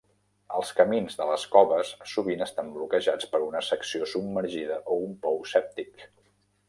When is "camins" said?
0.77-1.17